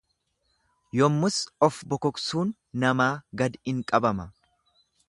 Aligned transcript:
Yommus 0.99 1.35
of 1.69 1.79
bokoksuun 1.93 2.55
namaa 2.85 3.13
gad 3.43 3.61
in 3.75 3.89
qabama. 3.93 4.29